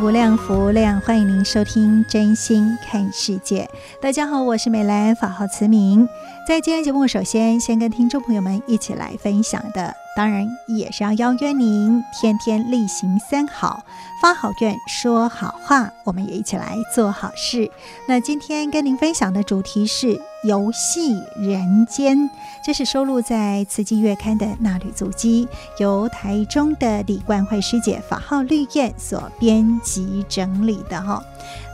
[0.00, 3.68] 无量，福量，欢迎您收听《真心看世界》。
[4.00, 6.08] 大家好，我是美兰，法号慈明。
[6.46, 13.82] 在今天节目，首先先跟听众朋友们一起来分享的，当然也是要邀约您天天例行三好，
[14.22, 17.68] 发好愿，说好话，我们也一起来做好事。
[18.06, 20.20] 那今天跟您分享的主题是。
[20.44, 22.30] 游戏人间，
[22.64, 31.22] 这是收录在《慈济月刊》的衲履足迹，由台中的李冠慧师姐法号绿燕所编辑整理的哈。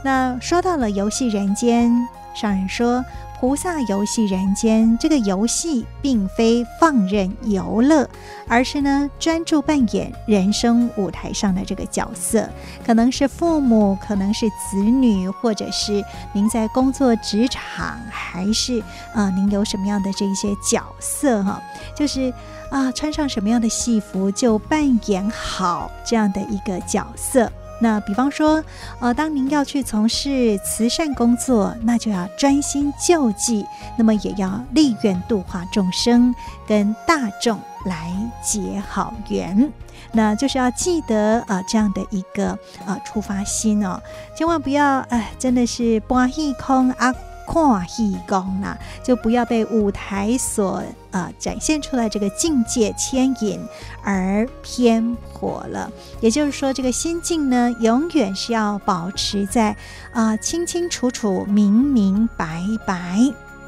[0.03, 1.91] 那说到了游戏人间，
[2.33, 3.03] 上人说。
[3.45, 8.09] 菩萨游戏人间，这个游戏并非放任游乐，
[8.47, 12.49] 而是呢专注扮演人生舞台上的这个角色，
[12.83, 18.81] 可能是父母，可能是子女，或者是您在工作职场，还是
[19.13, 21.61] 啊、您有什么样的这一些角色哈，
[21.95, 22.33] 就是
[22.71, 27.51] 啊穿上什么样的戏服就扮演好这样的一个角色。
[27.79, 28.63] 那比方说，
[28.99, 33.65] 呃，当您要去从事慈善工作，那就要专心救济，
[33.97, 36.33] 那么也要立愿度化众生，
[36.67, 39.71] 跟大众来结好缘。
[40.11, 44.01] 那就是要记得呃这样的一个呃出发心哦，
[44.37, 47.13] 千万不要哎、真的是搬虚空啊。
[47.47, 53.59] 看戏功呐，就不要被舞台所啊展现出来这个境界牵引
[54.03, 55.91] 而偏颇了。
[56.21, 59.75] 也就是说，这个心境呢，永远是要保持在
[60.11, 63.19] 啊、清清楚楚、明明白白。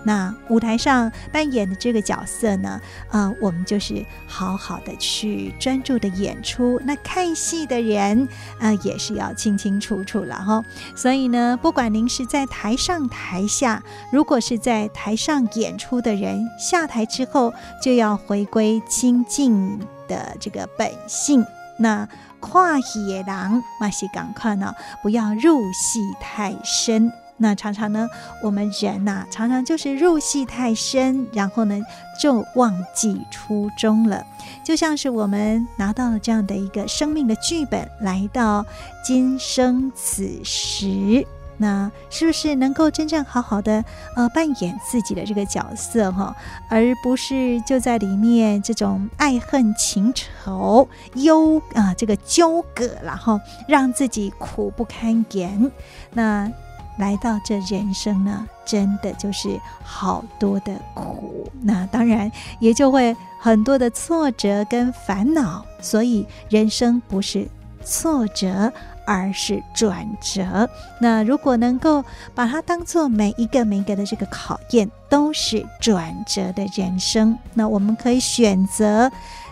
[0.04, 6.80] 那舞台上扮演的这个角色呢，啊、我们就是好好的去专注的演出。
[6.86, 8.28] 那看戏的人，
[8.60, 10.64] 啊、也是要清清楚楚了哈。
[10.96, 17.54] 所以呢，不管您是在台上台下，如果是在台上演出的人，下台之后
[17.84, 21.46] 就要回归清净的这个本性。
[21.80, 22.08] 那
[22.40, 27.12] 跨野狼马戏赶快呢，不要入戏太深。
[27.40, 28.10] 那常常呢，
[28.42, 31.80] 我们人呐、常常就是入戏太深，然后呢，
[32.20, 34.26] 就忘记初衷了。
[34.66, 38.66] 就像是我们拿到了这样的一个生命的剧本，来到
[39.04, 41.24] 今生此时，
[41.58, 46.36] 那是不是能够真正好好的呃扮演自己的这个角色哈，
[46.70, 55.72] 而不是就在里面这种爱恨情仇忧啊、这个纠葛，然后让自己苦不堪言。
[56.14, 56.52] 那。
[56.98, 65.66] 来到这人生呢，真的就是好多的苦，那当然也就会很多的挫折跟烦恼。
[65.80, 67.48] 所以人生不是
[67.86, 68.74] 挫折，
[69.06, 70.68] 而是转折。
[71.00, 72.04] 那如果能够
[72.34, 77.38] 把它当做每一个每一个的这个考验，都是转折的人生。
[77.54, 79.10] 那我们可以选择，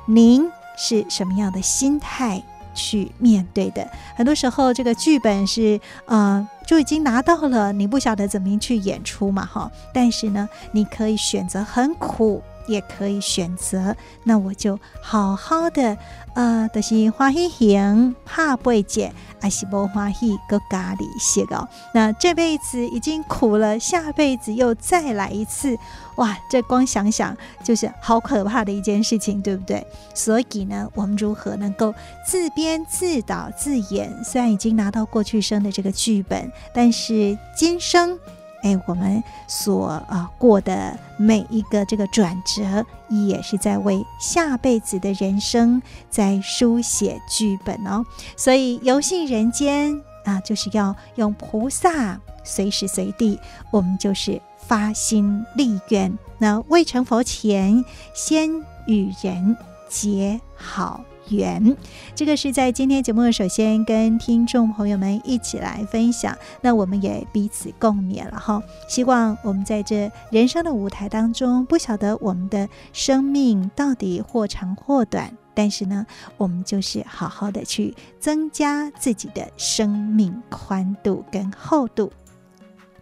[0.07, 2.41] 您是什么样的心态
[2.75, 3.89] 去面对的？
[4.15, 6.47] 很多时候，这个剧本是呃。
[6.65, 9.71] 就已经拿到了，你不晓得怎么去演出嘛，哈。
[9.93, 15.97] 但是呢，你可以选择很苦，也可以选择，那我就好好的，
[16.33, 21.67] 呃，就是欢喜行，怕不解，还是不欢喜，个咖喱些哦。
[21.93, 25.77] 那这辈子已经苦了，下辈子又再来一次。
[26.17, 29.85] 哇，这光想想就是好可怕的一件事情，对不对？
[30.13, 31.93] 所以呢，我们如何能够
[32.25, 34.23] 自编自导自演？
[34.23, 38.17] 虽然已经拿到过去生的这个剧本，但是今生，
[38.65, 48.03] 哎，我们所啊、过的每一个这个转折，也是在为下辈子的人生在书写剧本哦。
[48.35, 53.39] 所以游戏人间啊、就是要用菩萨随时随地，
[53.71, 54.41] 我们就是。
[54.67, 57.85] 发心立愿，那未成佛前，
[58.15, 58.49] 先
[58.87, 59.55] 与人
[59.87, 61.75] 结好缘。
[62.13, 68.61] 这个是在今天节目首先跟听众朋友们一起来分享，那我们也彼此共勉了哈。
[68.87, 76.05] 希望我们在这人生的舞台当中，不晓得我们的生命到底或长或短，但是呢，
[76.37, 82.11] 我们就是好好的去增加自己的生命宽度跟厚度。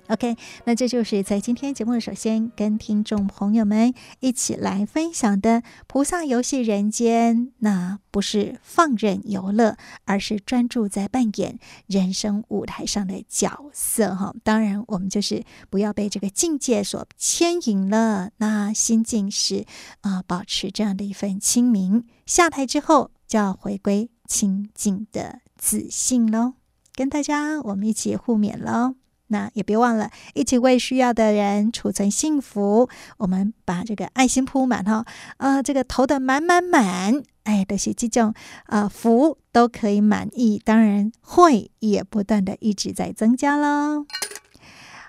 [0.09, 0.35] OK，
[0.65, 7.37] 那这就是在今天节目首先跟听众朋友们一起来分享的《菩萨游戏人间》。
[7.59, 11.57] 那不是放任游乐，而是专注在扮演
[11.87, 14.13] 人生舞台上的角色。
[14.13, 18.31] 哈，当然我们就是不要被这个境界所牵引了。
[18.37, 19.65] 那心境是
[20.01, 22.05] 啊、保持这样的一份清明。
[22.25, 26.55] 下台之后就要回归清净的自信喽。
[26.93, 28.95] 跟大家我们一起互勉喽。
[29.33, 32.87] 那也别忘了，一起为需要的人储存幸福。
[33.17, 35.03] 我们把这个爱心铺满哈，
[35.37, 38.31] 啊、呃，这个投的满满满，哎，都、就是这种
[38.67, 44.05] 啊福都可以满意，当然会也不断的一直在增加喽。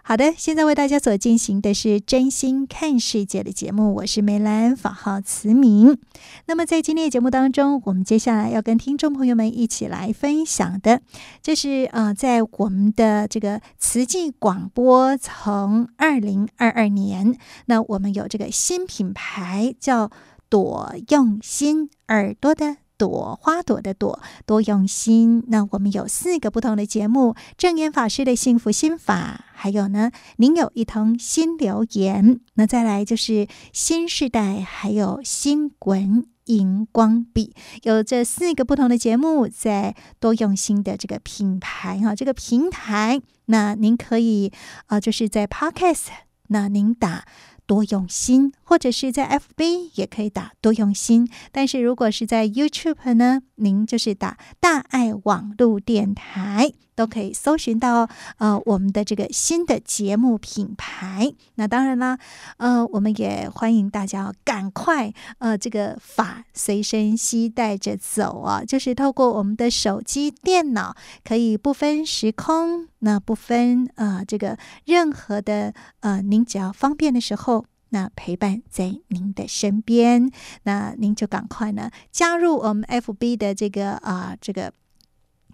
[0.06, 5.98] 好的，现在为大家所进行的是真心看世界的节目，我是梅兰，法号慈明。
[6.44, 11.00] 那么在今天的节目当中，我们接下来要跟听众朋友们一起来分享的，
[11.40, 17.34] 这是呃，在我们的这个慈济广播从二零二二年，
[17.64, 20.10] 那我们有这个新品牌叫
[20.50, 22.76] 朵用心耳朵的。
[22.96, 25.42] 朵花朵的朵，多用心。
[25.48, 32.40] 那我们有四个不同的节目：证严法师的幸福心法，还有呢，您有一通新留言。
[32.54, 44.52] 那再来就是新时代，还有新滚荧光笔，有这四个不同的节目，在多用心的这个品牌哈，这个平台，那您可以
[44.86, 46.06] 啊、就是在 Podcast，
[46.48, 47.24] 那您打。
[47.66, 51.28] 多用心，或者是在 FB 也可以打多用心。
[51.52, 58.08] 但是如果是在 YouTube 呢，您就是打大爱网络电台，都可以搜寻到
[58.38, 61.32] 呃我们的这个新的节目品牌。
[61.56, 62.18] 那当然啦，
[62.58, 77.66] 呃，我们也欢迎大家赶快呃这个法随身携带着走啊，就是透过我们的手机、电脑，可以不分时空，那不分呃这个任何的呃，您只要方便的时候。
[77.90, 80.28] 那陪伴在您的身边，
[80.64, 84.72] 那您就赶快呢加入我们 FB 的这个啊、这个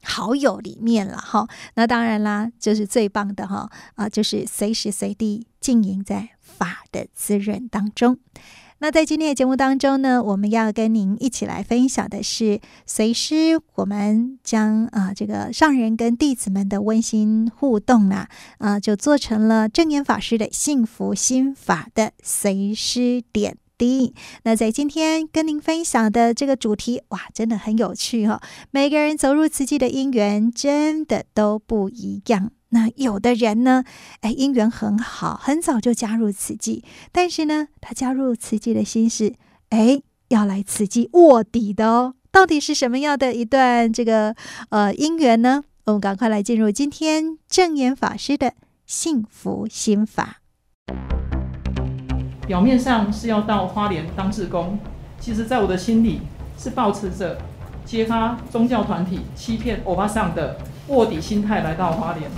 [0.02, 1.46] 好友里面了哈。
[1.74, 8.18] 那当然啦，就是最棒的哈啊，就是随时随地浸淫在法的滋润当中。
[8.82, 18.26] 那在今天的节目当中呢，我们要跟您一起来分享的是随师，我们将啊、这个上人跟弟子们的温馨互动呢，
[18.56, 24.14] 啊、就做成了证严法师的幸福心法的随师点滴。
[24.42, 28.38] 那在今天跟您分享的这个主题，哇，真的很有趣、哦！
[28.70, 32.50] 每个人走入慈济的因缘真的都不一样。
[32.68, 33.84] 那有的人呢，
[34.20, 39.34] 哎，姻缘很好，很早就加入慈济，但是呢，他加入慈济的心是，
[39.70, 42.14] 哎，要来慈济卧底的哦。
[42.30, 44.36] 到底是什么样的一段这个
[44.68, 45.64] 呃姻缘呢？
[45.86, 48.52] 我们赶快来进入今天正言法师的
[48.86, 50.40] 幸福心法。
[52.50, 54.76] 表面上是要到花莲当志工，
[55.20, 56.20] 其实在我的心里
[56.58, 57.38] 是抱持着
[57.84, 60.58] 揭发宗教团体欺骗欧巴桑的
[60.88, 62.28] 卧底心态来到花莲。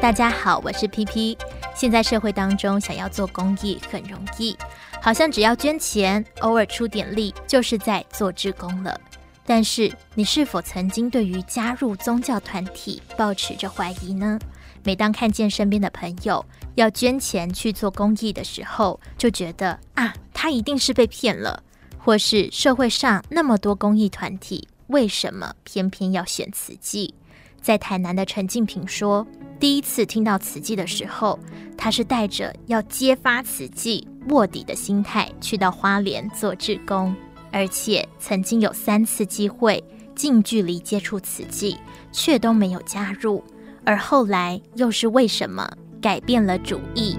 [0.00, 1.36] 大家好，我是 PP。
[1.74, 4.56] 现在社会当中，想要做公益很容易，
[5.02, 8.96] 好像只要捐钱，偶尔出点力，就是在做志工了。
[9.44, 14.38] 但是，你是否曾经对于加入宗教团体抱持着怀疑呢？
[14.84, 21.62] 每当看见身边的朋友要捐钱去做公益的时候，就觉得啊，他一定是被骗了，
[21.98, 27.14] 或是社会上那么多公益团体，为什么偏偏要选慈济？
[27.62, 29.26] 在台南的陈静平说，
[29.58, 31.38] 第一次听到慈济的时候，
[31.78, 37.16] 他是带着要揭发慈济卧底的心态去到花莲做志工，
[37.50, 39.82] 而且曾经有三次机会
[40.14, 41.78] 近距离接触慈济，
[42.12, 43.42] 却都没有加入。
[43.86, 45.68] 而后来又是为什么
[46.00, 47.18] 改变了主意？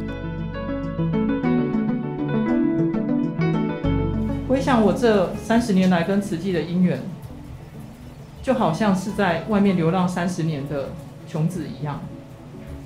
[4.48, 7.00] 回想我这三十年来跟慈济的因缘。
[8.41, 10.89] 就好像是在外面流浪三十年的
[11.27, 12.00] 穷子一样。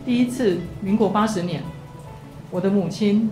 [0.05, 1.61] 第一次，民国八十年，
[2.49, 3.29] 我的母亲，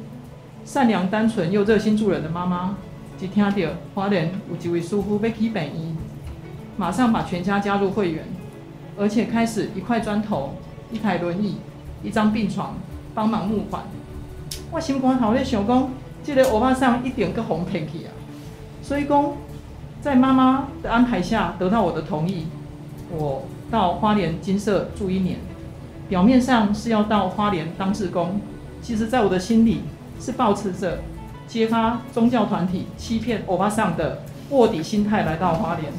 [0.65, 2.75] 善良单纯又热心助人的妈妈，
[3.21, 3.55] 一听到
[3.95, 5.95] 花莲有几位师父要起病医，
[6.75, 8.25] 马上把全家加入会员，
[8.97, 10.55] 而且开始一块砖头、
[10.91, 11.57] 一台轮椅、
[12.03, 12.75] 一张病床
[13.13, 13.83] 帮忙募款。
[14.71, 15.89] 我心肝好咧想讲，
[16.23, 18.11] 这个欧巴桑一点个红骗去啊！
[18.81, 19.37] 所以公
[20.01, 22.47] 在妈妈的安排下得到我的同意，
[23.11, 25.37] 我到花莲金色住一年。
[26.09, 28.39] 表面上是要到花莲当志工，
[28.81, 29.81] 其实在我的心里
[30.19, 30.99] 是抱持着
[31.47, 35.91] 揭发宗教团体欺骗欧巴桑的卧底心态来到花莲。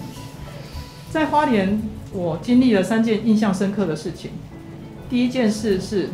[1.10, 4.30] 在花莲，我经历了三件印象深刻的事情。
[5.10, 6.08] 第一件事是，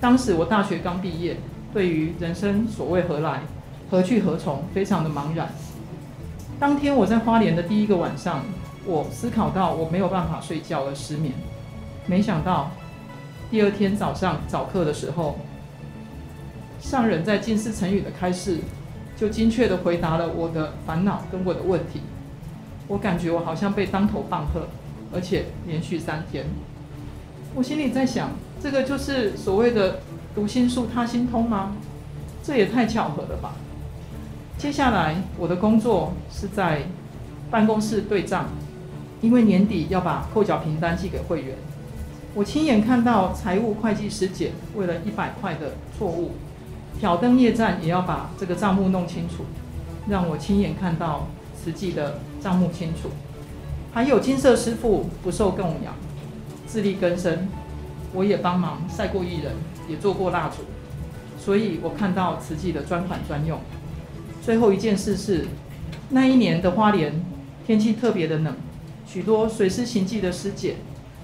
[0.00, 1.36] 当时我大学刚毕业，
[1.72, 3.42] 对于人生所谓何来、
[3.90, 5.48] 何去何从，非常的茫然。
[6.58, 8.44] 当天我在花莲的第一个晚上，
[8.86, 11.34] 我思考到我没有办法睡觉而失眠，
[12.06, 12.70] 没想到。
[13.50, 15.38] 第二天早上早课的时候，
[16.78, 18.58] 上人在近似成语的开示，
[19.16, 22.00] 就精确地回答了我的烦恼跟我的问题。
[22.86, 24.68] 我感觉我好像被当头棒喝，
[25.12, 26.46] 而且连续三天。
[27.54, 28.30] 我心里在想，
[28.62, 30.00] 这个就是所谓的
[30.34, 31.72] 读心术他心通吗？
[32.42, 33.54] 这也太巧合了吧。
[34.56, 36.82] 接下来我的工作是在
[37.50, 38.50] 办公室对账，
[39.20, 41.56] 因为年底要把扣缴凭单寄给会员。
[42.34, 46.32] 我亲眼看到财务会计师姐为了一百块的错误，
[47.00, 49.44] 挑灯夜战也要把这个账目弄清楚，
[50.08, 51.26] 让我亲眼看到
[51.64, 53.10] 实际的账目清楚。
[53.92, 55.94] 还有金色师傅不受供养，
[56.66, 57.48] 自力更生，
[58.14, 59.52] 我也帮忙晒过艺人，
[59.88, 60.62] 也做过蜡烛，
[61.38, 63.58] 所以我看到慈济的专款专用。
[64.42, 65.46] 最后一件事是，
[66.10, 67.24] 那一年的花莲
[67.66, 68.54] 天气特别的冷，
[69.06, 70.76] 许多随师行迹的师姐。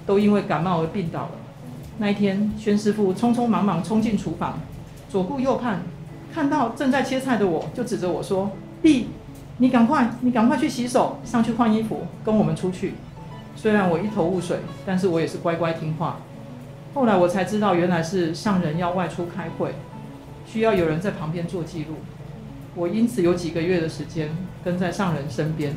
[0.07, 1.31] 都因为感冒而病倒了。
[1.97, 4.57] 那一天，宣师傅匆匆忙忙冲进厨房，
[5.09, 5.81] 左顾右盼，
[6.33, 9.07] 看到正在切菜的我，就指着我说：“弟，
[9.57, 12.93] 你赶快，你赶快去洗手，上去换衣服，跟我们出去。”
[13.55, 16.17] 虽然我一头雾水，但是我也是乖乖听话。
[16.93, 19.73] 后来我才知道，原来是上人要外出开会，
[20.45, 21.95] 需要有人在旁边做记录。
[22.75, 24.29] 我因此有几个月的时间
[24.63, 25.75] 跟在上人身边。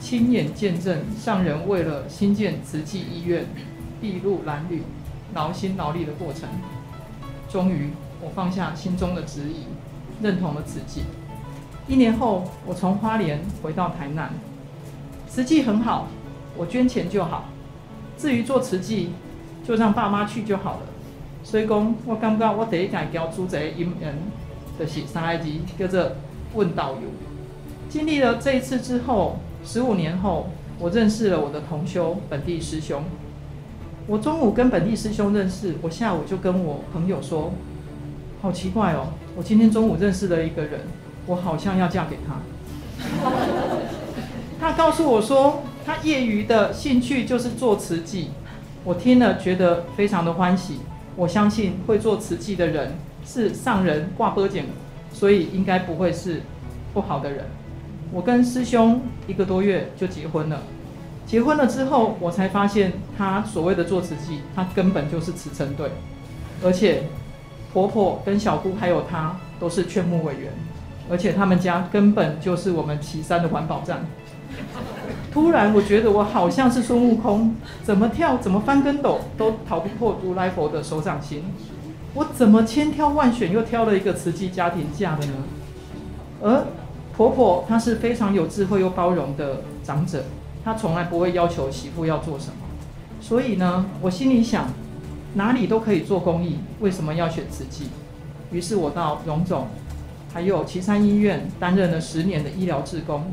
[0.00, 3.44] 亲眼见证上人为了新建慈济医院，
[4.00, 4.82] 筚路蓝缕，
[5.34, 6.48] 劳心劳力的过程。
[7.48, 9.66] 终于，我放下心中的质疑，
[10.22, 11.02] 认同了慈济。
[11.86, 14.32] 一年后，我从花莲回到台南。
[15.28, 16.08] 慈济很好，
[16.56, 17.44] 我捐钱就好。
[18.16, 19.10] 至于做慈济，
[19.66, 20.80] 就让爸妈去就好了。
[21.42, 24.14] 所以讲，我感觉我第一件交出这个姻缘，
[24.78, 26.12] 就是三个字，叫做
[26.54, 27.08] 问道友。
[27.88, 29.38] 经历了这一次之后。
[29.62, 33.04] 十五年后，我认识了我的同修本地师兄。
[34.06, 37.52] 我中午跟本地师兄认识，我下午就跟我朋友说
[38.40, 40.80] ：“好奇怪哦，我今天中午认识了一个人，
[41.30, 42.34] 我好像要嫁给他。
[44.60, 48.30] ”他告诉我说，他业余的兴趣就是做慈济。
[48.82, 50.80] 我听了觉得非常的欢喜。
[51.14, 54.66] 我相信会做慈济的人是上人挂波剪，
[55.12, 56.42] 所以应该不会是
[56.92, 57.44] 不好的人。
[58.12, 60.62] 我跟师兄一个多月就结婚了，
[61.26, 65.90] 结婚了之后，我才发现他所谓的做慈济，他根本就是慈诚队，
[66.64, 67.04] 而且
[67.72, 70.52] 婆婆跟小姑还有他都是劝募委员，
[71.10, 74.06] 而且他们家根本就是我们旗山的环保站。
[75.32, 81.44] 突然，我觉得我好像是孙悟空，怎么跳怎么翻跟斗都逃不过如来佛的手掌心。
[82.14, 85.32] 我怎么千挑万选又挑了一个慈济家庭嫁的呢？
[86.42, 86.64] 而
[87.16, 90.24] 婆婆她是非常有智慧又包容的长者，
[90.64, 92.54] 她从来不会要求媳妇要做什么。
[93.20, 94.66] 所以呢，我心里想，
[95.34, 97.88] 哪里都可以做公益，为什么要选慈济？
[98.50, 99.68] 于是我到荣总，
[100.32, 103.32] 还有旗山医院担任了十年的医疗志工，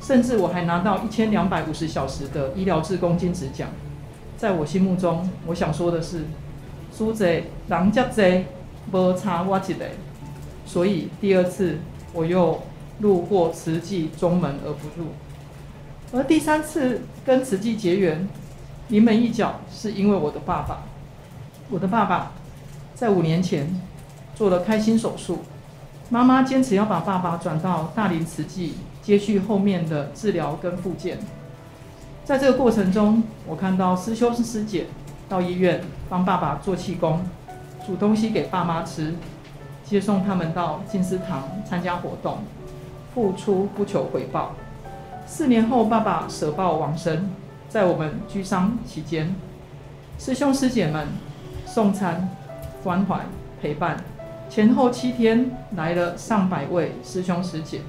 [0.00, 3.68] 甚至我还拿到一千两百五十小时的医疗志工金质奖。
[4.36, 6.24] 在我心目中，我想说的是，
[6.92, 8.46] 苏贼人家贼，
[8.92, 9.86] 无差我一个。
[10.64, 11.78] 所以第二次
[12.12, 12.60] 我又。
[13.00, 15.06] 路过慈济中门而不入，
[16.12, 18.28] 而第三次跟慈济结缘，
[18.88, 20.82] 临门一脚是因为我的爸爸。
[21.70, 22.32] 我的爸爸
[22.94, 23.74] 在五年前
[24.34, 25.38] 做了开心手术，
[26.12, 31.18] 妈妈坚持要把爸爸转到大林慈济接续后面的治疗跟复健。
[32.24, 34.86] 在这个过程中，我看到师兄师姐
[35.28, 37.20] 到医院帮爸爸做气功，
[37.86, 39.14] 煮东西给爸妈吃，
[39.84, 42.38] 接送他们到静思堂参加活动。
[43.14, 44.52] 付出不求回报。
[45.26, 47.30] 四年后，爸爸舍报往生，
[47.68, 49.34] 在我们居丧期间，
[50.18, 51.06] 师兄师姐们
[51.66, 52.28] 送餐、
[52.82, 53.20] 关怀、
[53.60, 53.96] 陪伴，
[54.50, 57.80] 前后七天来了上百位师兄师姐。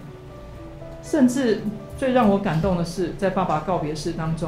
[1.03, 1.63] 甚至
[1.97, 4.47] 最让我感动的是，在爸爸告别式当中，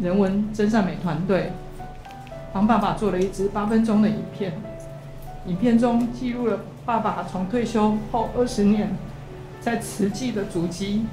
[0.00, 1.52] 人文真善美团队
[2.52, 4.54] 帮爸爸做了一支八分钟的影片，
[5.46, 8.94] 影片中记录了爸爸从退休后二十年。
[9.58, 11.06] 在慈济的足迹，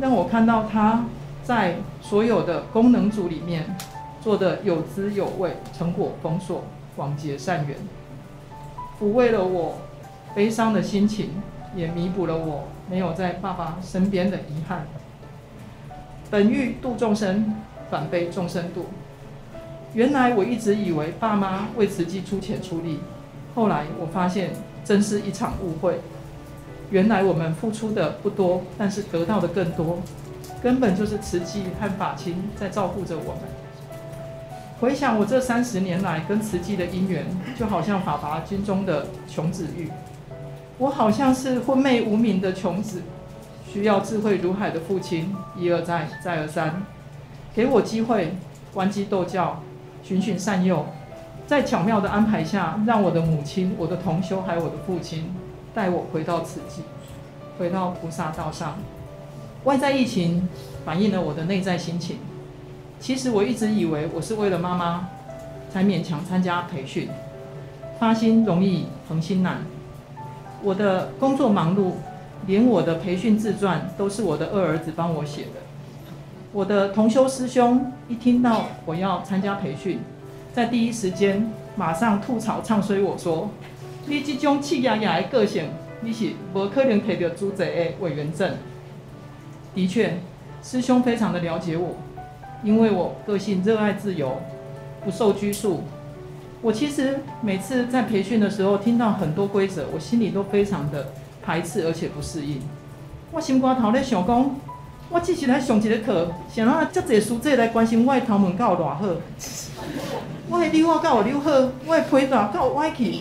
[0.00, 1.04] 让我看到他
[1.42, 3.76] 在所有的功能组里面
[4.22, 6.64] 做的有滋有味，成果丰硕，
[6.96, 7.76] 广结善缘，
[9.00, 9.76] 抚慰了我
[10.34, 11.30] 悲伤的心情，
[11.76, 14.86] 也弥补了我没有在爸爸身边的遗憾。
[16.30, 17.54] 本欲度众生，
[17.90, 18.86] 反被众生度。
[19.94, 23.00] 原来我一直以为爸妈为慈济出钱出力，
[23.54, 24.50] 后来我发现
[24.84, 26.00] 真是一场误会。
[26.90, 29.98] 原来我们付出的不多，但是得到的更多，
[30.62, 33.42] 根本就是慈济和法亲在照顾着我们。
[34.80, 37.26] 回想我这三十年来跟慈济的因缘，
[37.58, 39.90] 就好像《法华经》中的穷子玉，
[40.78, 43.02] 我好像是昏昧无明的穷子，
[43.66, 46.82] 需要智慧如海的父亲一而再再而三，
[47.54, 48.36] 给我机会
[48.72, 49.62] 关机逗教。
[50.00, 50.86] 循循善诱，
[51.46, 55.34] 在巧妙的安排下，让我的母亲、我的同修还有我的父亲
[55.74, 56.82] 带我回到慈济，
[57.58, 58.78] 回到菩萨道上。
[59.64, 60.48] 外在疫情
[60.82, 62.18] 反映了我的内在心情。
[63.00, 65.08] 其实我一直以为我是为了妈妈
[65.70, 67.08] 才勉强参加培训，
[67.98, 69.62] 发心容易恒心难。
[70.62, 71.92] 我的工作忙碌，
[72.46, 75.60] 连我的培训自传都是我的二儿子帮我写的。
[76.52, 80.00] 我的同修师兄一听到我要参加培训，
[80.52, 83.50] 在第一时间马上吐槽唱衰我说
[84.06, 85.68] ：“你这种气压压的个性，
[86.00, 87.66] 你是不可能提到主席的
[88.00, 88.54] 委员证。”
[89.74, 90.18] 的确，
[90.62, 91.96] 师兄非常的了解我，
[92.62, 94.40] 因为我个性热爱自由，
[95.04, 95.82] 不受拘束。
[96.60, 101.12] 我其实每次在培训的时候，听到很多规则，我心里都非常的
[101.42, 102.60] 排斥，而且不适应。
[103.32, 104.50] 我心肝头咧想讲。
[105.10, 109.06] 我只是来上一个课，想让遮侪师姐来关心我的头毛搞有偌好，
[110.50, 111.50] 我的理发搞有偌好，
[111.86, 113.20] 我的皮带搞有歪去，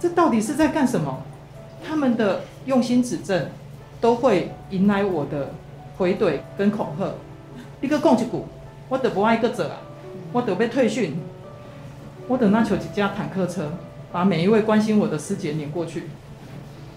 [0.00, 1.22] 这到底是在干什么？
[1.86, 3.46] 他们的用心指正，
[4.00, 5.54] 都会迎来我的
[5.96, 7.06] 回怼跟恐吓。
[7.80, 8.44] 你个讲一句，
[8.90, 9.78] 我得不爱搁做啊，
[10.32, 11.16] 我得要退训，
[12.28, 13.72] 我等那求一架坦克车，
[14.12, 16.10] 把每一位关心我的师姐撵过去。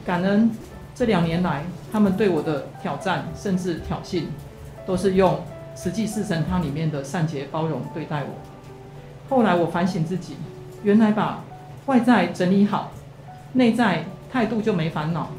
[0.06, 0.52] 感恩
[0.94, 1.64] 这两年来。
[1.94, 4.24] 他们对我的挑战甚至挑衅，
[4.84, 5.44] 都是用
[5.76, 8.30] 慈济四神汤里面的善解包容对待我。
[9.30, 10.38] 后来我反省自己，
[10.82, 11.44] 原来把
[11.86, 12.92] 外在整理好，
[13.54, 15.30] 内在态度就没烦恼。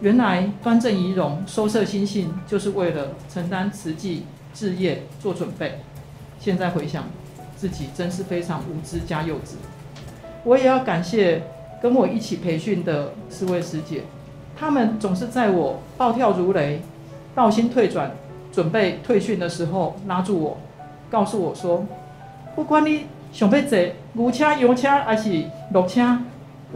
[0.00, 5.80] 原来端正仪容、收摄心性，就是为了承担慈济置业做准备。
[6.38, 7.04] 现在回想，
[7.56, 9.56] 自己真是非常无知加幼稚。
[10.44, 11.42] 我也要感谢
[11.82, 14.02] 跟我一起培训的四位师姐。
[14.56, 16.80] 他们总是在我暴跳如雷、
[17.34, 18.12] 道心退转、
[18.52, 20.58] 准备退训的时候拉住我，
[21.10, 21.84] 告诉我说
[22.54, 23.78] ：“不管你想要坐
[24.12, 26.18] 牛车、油车还是鹿车，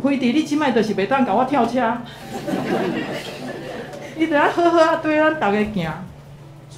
[0.03, 1.99] 非得你今麦就是袂当甲我跳车，
[4.17, 5.89] 你得好好啊对咱大家行。”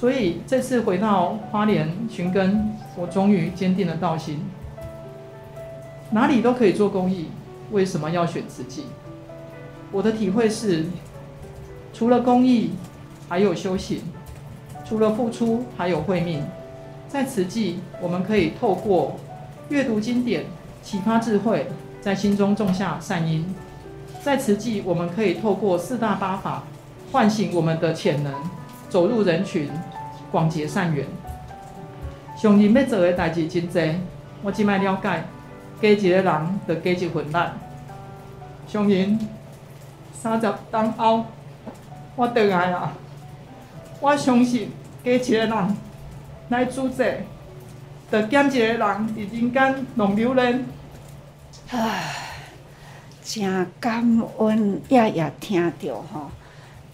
[0.01, 4.43] 所以这次回到花莲寻根，我终于坚定了道心，
[6.09, 7.27] 哪里都可以做公益，
[7.69, 8.85] 为什么要选慈济？
[9.91, 10.87] 我的体会是，
[11.93, 12.71] 除了公益，
[13.29, 13.99] 还有修行；
[14.83, 16.43] 除了付出，还有慧命。
[17.07, 19.17] 在慈济，我们可以透过
[19.69, 20.45] 阅读经典，
[20.81, 21.67] 启发智慧，
[22.01, 23.43] 在心中种下善因；
[24.23, 26.63] 在慈济，我们可以透过四大八法，
[27.11, 28.33] 唤醒我们的潜能，
[28.89, 29.69] 走入人群，
[30.31, 31.05] 广结善缘。
[32.35, 33.81] 上人要做的代志真多，
[34.43, 35.23] 我只卖了解，
[35.81, 37.35] 加一个人就加一份力。
[38.67, 39.19] 上人。
[40.13, 41.25] 三十当后，
[42.15, 42.93] 我回来了。
[43.99, 44.69] 我相信，
[45.03, 45.77] 加一个人
[46.49, 47.23] 来主宰，
[48.11, 50.63] 就减一个人伫人间浪流连。
[51.71, 52.13] 唉，
[53.23, 56.29] 真感恩，夜夜听着吼，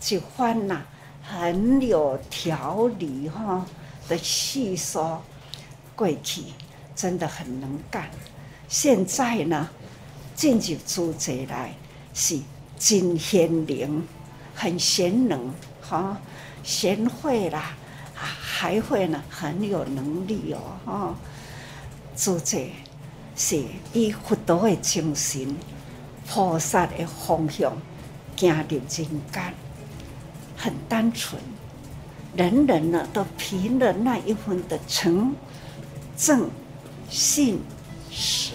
[0.10, 0.84] 一番呐
[1.28, 3.66] 很有条理哈
[4.08, 5.22] 的细说，
[5.96, 6.44] 过去
[6.96, 8.10] 真的很能干。
[8.68, 9.70] 现在呢，
[10.36, 11.74] 进入主宰来
[12.14, 12.40] 是。
[12.80, 14.08] 真贤灵，
[14.54, 16.16] 很贤能，哈，
[16.62, 17.76] 贤惠啦，
[18.14, 21.16] 还会呢，很有能力哦，哈。
[22.16, 22.60] 主者
[23.36, 23.64] 是
[23.94, 25.58] 以佛道的精神、
[26.28, 27.76] 菩萨的方向，
[28.36, 29.08] 行入人间，
[30.58, 31.40] 很单纯，
[32.36, 35.34] 人人呢都凭了那一份的诚、
[36.18, 36.50] 正、
[37.10, 37.62] 信、
[38.12, 38.54] 实。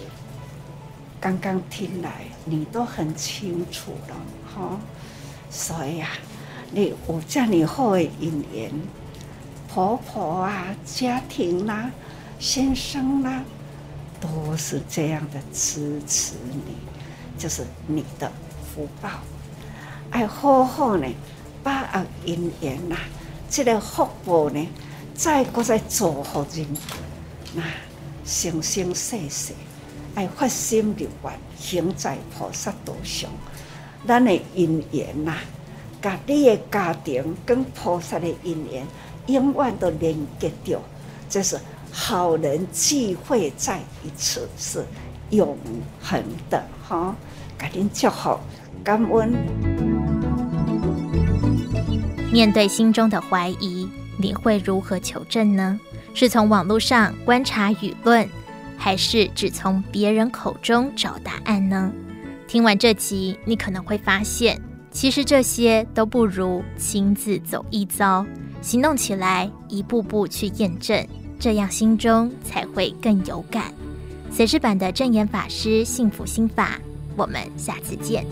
[1.20, 4.16] 刚刚听来，你都很清楚了，
[4.52, 4.76] 哈，
[5.48, 6.08] 所以啊，
[6.72, 8.72] 你有这样好的姻缘，
[9.72, 11.90] 婆婆啊、家庭啦、啊、
[12.40, 13.44] 先生啦、啊，
[14.20, 16.74] 都是这样的支持你，
[17.38, 18.28] 就是你的
[18.74, 19.08] 福报。
[20.10, 21.06] 爱好好呢，
[21.62, 22.96] 把握因缘呐，
[23.48, 24.68] 这个福报呢，
[25.14, 26.66] 再搁再祝福人，
[27.54, 27.62] 那
[28.24, 29.52] 生生世世
[30.14, 33.30] 爱发心立愿，行在菩萨道上，
[34.06, 35.36] 咱的因缘呐，
[36.00, 38.86] 甲你的家庭跟菩萨的因缘，
[39.26, 40.80] 永远都连接着，
[41.28, 41.58] 这是
[41.90, 44.84] 好人聚会在一处，是
[45.30, 45.56] 永
[46.00, 47.14] 恒的哈，
[47.58, 48.38] 甲恁祝福，
[48.82, 50.11] 感恩。
[52.32, 55.78] 面对心中的怀疑，你会如何求证呢？
[56.14, 58.26] 是从网络上观察舆论，
[58.78, 61.92] 还是只从别人口中找答案呢？
[62.48, 64.58] 听完这集，你可能会发现，
[64.90, 68.26] 其实这些都不如亲自走一遭，
[68.62, 71.06] 行动起来，一步步去验证，
[71.38, 73.72] 这样心中才会更有感。
[74.30, 76.78] 随时版的证言法师幸福心法，
[77.14, 78.24] 我们下次见。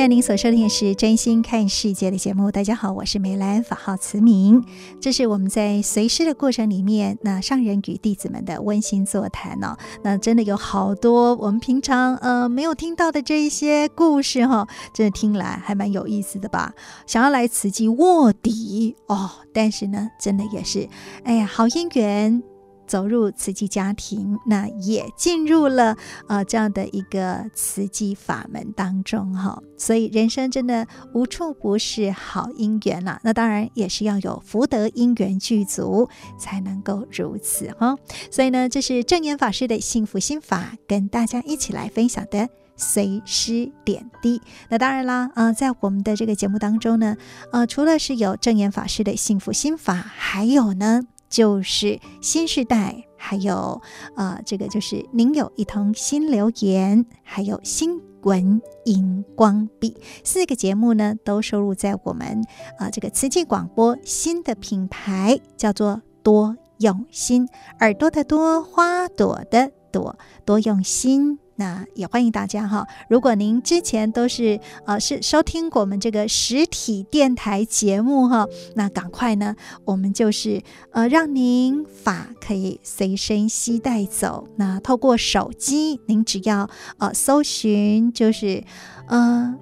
[0.00, 2.50] 现在您所收听的是《真心看世界》的节目。
[2.50, 4.64] 大家好，我是梅兰，法号慈明。
[4.98, 9.76] 这是我们在随师的过程里面，那上人与弟子们的温馨座谈哦。
[10.02, 16.72] 那真的有好多我们平常呃没有听到的这一些故事哈、哦，真的听来还蛮有意思的吧？
[17.06, 20.88] 想要来慈济卧底哦，但是呢，真的也是，
[21.24, 22.42] 哎呀，好姻缘。
[22.90, 33.20] 走入慈济家庭，那也进入了呃这样的一个慈济法门当中哈，所以人生真的无处不是好姻缘了。
[33.22, 37.96] 那当然也是要有福德因缘具足，才能够如此哈。
[38.28, 44.42] 所以呢，这是证严法师的幸福心法，跟大家一起来分享的随师点滴。
[44.68, 47.16] 那当然啦，呃，在我们的这个节目当中呢，
[47.52, 51.02] 呃，除了是有证严法师的幸福心法，还有呢。
[51.30, 53.80] 就是新时代，还有
[54.16, 62.44] 呃，这个就是您有一通新留言，还有新闻荧光笔四个节目呢，都收录在我们
[62.78, 71.38] 啊、这个慈济广播新的品牌，叫做多用心，耳朵的多，花朵的朵，多用心。
[71.60, 84.48] 那也欢迎大家哈，如果您之前都是呃是收听过我们这个实体电台节目哈，那赶快呢，我们就是呃让您法可以随身携带走。
[84.56, 88.64] 那透过手机，您只要呃搜寻就是
[89.08, 89.54] 呃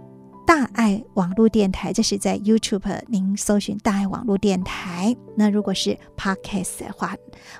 [0.46, 5.16] 大爱网络电台，这是在 YouTube 您搜寻大爱网络电台。
[5.36, 7.08] 那如果是 Podcast 的话，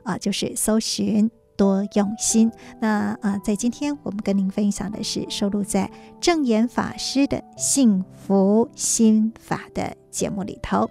[0.05, 1.29] 啊、呃、就是搜寻。
[1.59, 2.51] 多用心。
[2.81, 5.90] 那啊、在今天我们跟您分享的是收录在
[6.21, 10.88] 证言法师的幸福心法的节目里头。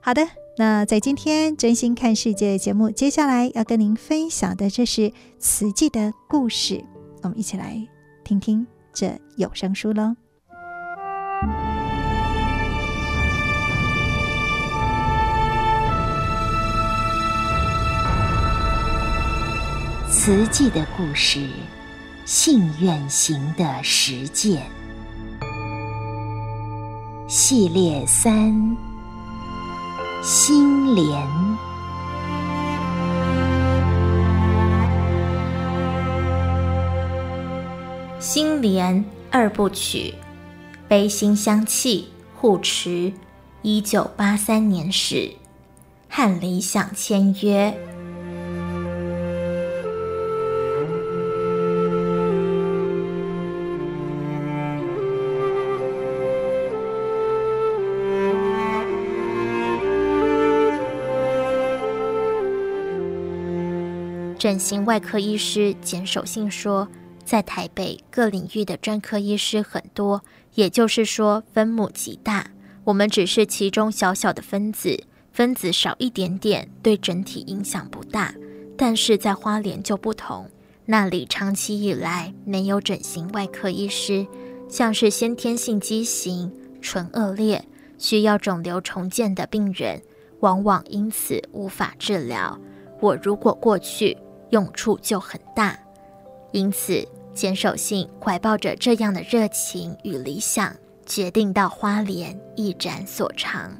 [0.00, 6.82] 好的，那在今天真心看世界的节目，接下来要跟您分享的这是慈济的故事，
[7.22, 7.76] 我们一起来
[8.24, 10.25] 听听这有声书喽。
[20.18, 21.46] 慈济的故事，
[22.24, 24.62] 信愿行的实践
[27.28, 28.76] 系列三：
[30.22, 31.22] 心莲。
[38.18, 40.14] 心莲二部曲，
[40.88, 43.12] 悲心相契护持，
[43.60, 45.36] 一九八三年始，
[46.08, 47.95] 和理想签约。
[64.46, 66.86] 整形外科医师简守信说，
[67.24, 70.22] 在台北各领域的专科医师很多，
[70.54, 72.46] 也就是说分母极大。
[72.84, 78.32] 我们只是其中小小的分子，分子少一点点，对整体影响不大。
[78.78, 80.48] 但是在花莲就不同，
[80.84, 84.24] 那里长期以来没有整形外科医师，
[84.68, 87.64] 像是先天性畸形、唇腭裂、
[87.98, 90.00] 需要肿瘤重建的病人，
[90.38, 92.56] 往往因此无法治疗。
[93.00, 94.16] 我如果过去。
[94.56, 95.78] 用处就很大，
[96.50, 103.70] 因此简守信怀抱着这样的热情与理想，决定到花莲一展所长。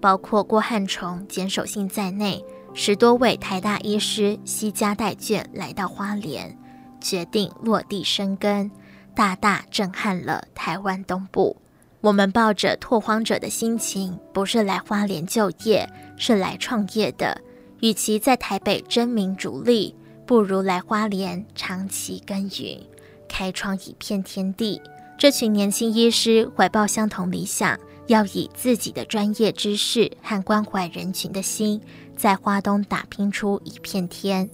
[0.00, 6.58] 包括郭汉崇、简守信在内，十多位台大医师携家带眷来到花莲，
[7.00, 8.68] 决定落地生根，
[9.14, 11.56] 大大震撼了台湾东部。
[12.00, 17.40] 我们抱着拓荒者的心情，不是来花莲就业，是来创业的。
[17.80, 19.94] 与其在台北争名逐利，
[20.26, 22.80] 不如来花莲长期耕耘，
[23.28, 24.82] 开创一片天地。
[25.16, 31.80] 这群年轻医师怀抱相同理想，要以自己的专业知识和关怀人群的心，
[32.16, 34.50] 在花东打拼出一片天。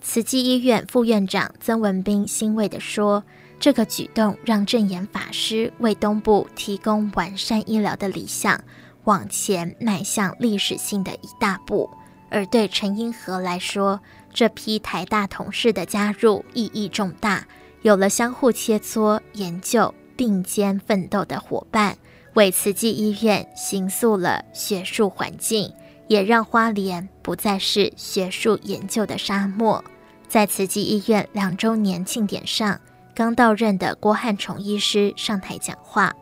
[0.00, 3.24] 慈济医院副院长曾文彬欣慰地说。
[3.58, 8.62] 这个举动让证严法师为东部提供完善医疗的理想
[9.04, 11.88] 往前迈向历史性的一大步，
[12.28, 13.98] 而对陈英和来说，
[14.36, 17.46] 这批台大同事的加入意义重大，
[17.80, 21.96] 有了相互切磋、研究、并肩奋斗的伙伴，
[22.34, 25.72] 为慈济医院形塑了学术环境，
[26.06, 29.82] 也让花莲不再是学术研究的沙漠。
[30.28, 32.78] 在慈济医院两周年庆典上。
[33.14, 36.14] 刚到任的郭汉崇医师上台讲话，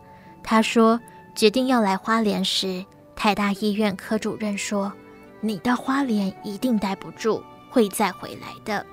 [0.44, 1.00] 他说
[1.34, 2.84] ：“决定要来花莲时，
[3.16, 4.92] 台大医院科主任说，
[5.40, 7.42] 你到花莲一定待不住，
[7.74, 8.86] 会再回来的。”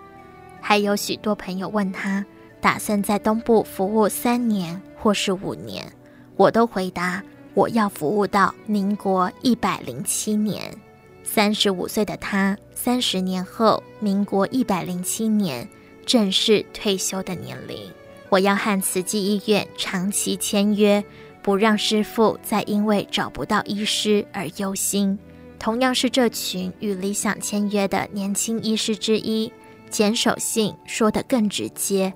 [0.59, 2.25] 还有许多朋友问他，
[2.59, 5.85] 打算在东部服务三年或是五年，
[6.35, 7.21] 我都回答：
[7.53, 10.75] 我要服务到民国一百零七年。
[11.23, 15.69] 三十五岁的他，三十年后，民国一百零七年。
[16.03, 17.77] 正是退休的年龄，
[18.29, 21.01] 我要和慈济医院长期签约，
[21.43, 25.17] 不让师父再因为找不到医师而忧心。
[25.61, 29.53] 同样是这群与理想签约的年轻医师之一，
[29.91, 32.11] 简守信说得更直接：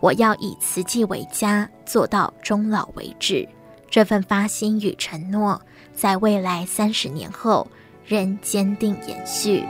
[0.00, 3.48] 我要以慈济为家，做到终老为止。
[3.88, 5.62] 这份发心与承诺，
[5.94, 7.68] 在未来三十年后
[8.04, 9.64] 仍坚定延续。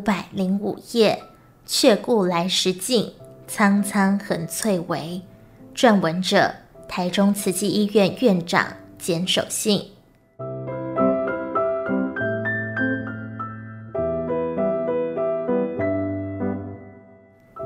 [0.00, 1.22] 五百零五页，
[1.66, 3.12] 却顾来时尽，
[3.46, 5.20] 苍苍横翠微。
[5.76, 6.54] 撰文者：
[6.88, 8.66] 台中慈济医院院长
[8.98, 9.90] 简守信。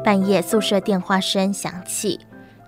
[0.03, 2.19] 半夜宿舍电话声响起，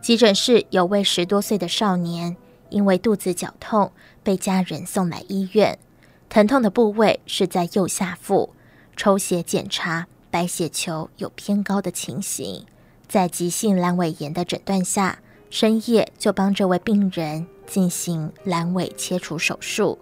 [0.01, 2.37] 急诊室有位十多岁的少年，
[2.69, 3.91] 因为肚子绞痛，
[4.23, 5.77] 被家人送来医院。
[6.29, 8.51] 疼痛的部位是在右下腹。
[8.97, 12.65] 抽血检查，白血球有偏高的情形，
[13.07, 15.19] 在急性阑尾炎的诊断下，
[15.51, 19.99] 深夜就帮这位病人进行阑尾切除手术。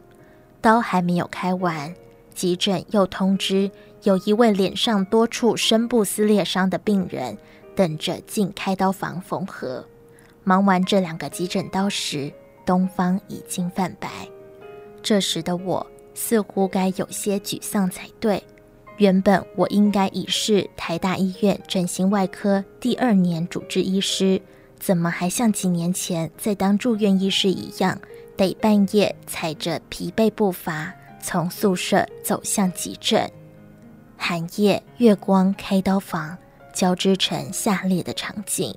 [0.60, 1.92] 刀还没有开完，
[2.34, 3.70] 急诊又通知
[4.04, 7.36] 有一位脸上多处深部撕裂伤的病人
[7.74, 9.84] 等着进开刀房缝合。
[10.44, 12.32] 忙完这两个急诊刀时，
[12.64, 14.08] 东方已经泛白。
[15.02, 18.42] 这时的我似乎该有些沮丧才对。
[18.98, 24.40] 原本我应该已是台大医院整形外科第二年主治医师，
[24.78, 27.98] 怎么还像几年前在当住院医师一样，
[28.36, 33.28] 得半夜踩着疲惫步伐从宿舍走向急诊？
[34.16, 36.38] 寒夜月光开刀房
[36.72, 38.72] 交织成下列的场景：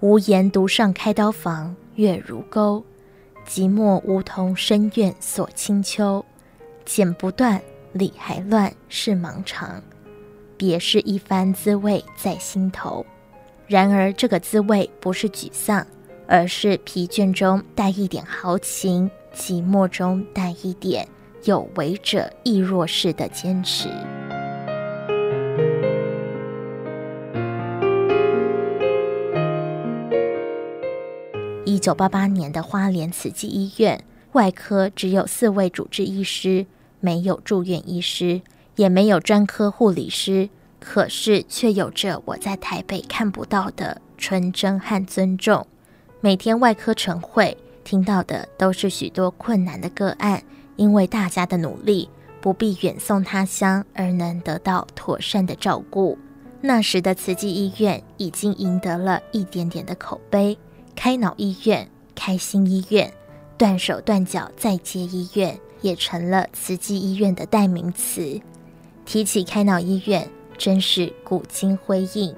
[0.00, 2.82] 无言独上开刀房月如钩，
[3.46, 6.24] 寂寞梧桐深院锁清秋，
[6.86, 7.60] 剪不断。
[7.94, 9.80] 理还乱是盲肠，
[10.56, 13.06] 别是一番滋味在心头。
[13.68, 15.86] 然而这个滋味不是沮丧，
[16.26, 21.06] 而是疲倦中带一点豪情，寂寞中带一点
[21.44, 23.88] 有为者亦若是的坚持。
[31.64, 34.02] 一九八八年的花莲慈济医院
[34.32, 36.66] 外科只有四位主治医师。
[37.04, 38.40] 没有住院医师，
[38.76, 40.48] 也没有专科护理师，
[40.80, 45.66] 可是却有着我在台北看不到的纯真和尊重。
[46.22, 50.42] 每天外科晨会听到的都是许多困难的个案，
[50.76, 52.08] 因为大家的努力，
[52.40, 56.16] 不必远送他乡，而能得到妥善的照顾。
[56.62, 60.56] 那时的慈济医院已经赢得了一点点的口碑，
[60.96, 63.12] 开脑医院、开心医院、
[63.58, 65.60] 断手断脚再接医院。
[65.84, 68.40] 也成了慈济医院的代名词。
[69.04, 72.34] 提起开脑医院，真是古今辉映。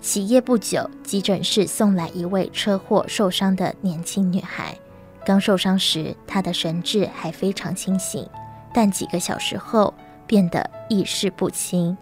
[0.00, 4.78] 起夜不久，急诊室送来一位车祸受伤的年轻女孩。
[5.26, 8.24] 刚受伤时，她的神志还非常清醒，
[8.72, 9.92] 但几个小时后
[10.24, 11.96] 变得意识不清，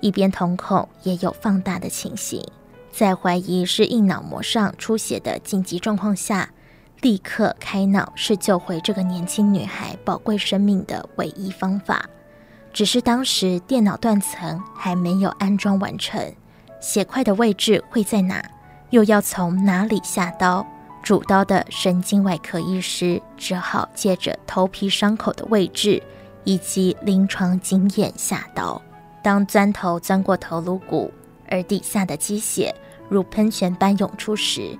[0.00, 2.42] 一边瞳孔也有放大的情形。
[2.90, 6.48] 在怀疑是硬脑膜上出血的紧急状况下，
[7.00, 12.04] 立刻开脑是救回这个年轻女孩宝贵生命的唯一方法。
[12.72, 16.32] 只是当时电脑断层还没有安装完成，
[16.80, 18.42] 血块的位置会在哪？
[18.90, 20.66] 又要从哪里下刀？
[21.02, 26.02] 主刀的神经外科医师只好借着头皮伤口的位置
[26.44, 28.80] 以及临床经验下刀。
[29.22, 31.12] 当钻头钻过头颅骨，
[31.48, 32.74] 而底下的积血
[33.08, 34.76] 如喷泉般涌出时，